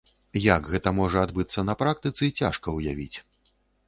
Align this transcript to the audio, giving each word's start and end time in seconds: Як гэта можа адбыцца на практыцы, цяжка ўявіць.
Як 0.43 0.69
гэта 0.75 0.93
можа 0.99 1.17
адбыцца 1.27 1.63
на 1.67 1.75
практыцы, 1.81 2.31
цяжка 2.39 2.67
ўявіць. 2.79 3.17